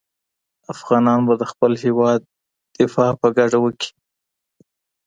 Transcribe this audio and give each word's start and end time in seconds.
افغانان 0.73 1.19
به 1.27 1.33
د 1.37 1.43
خپل 1.51 1.71
هېواد 1.83 2.19
دفاع 2.77 3.11
په 3.21 3.27
ګډه 3.37 3.57
وکړي. 3.61 3.91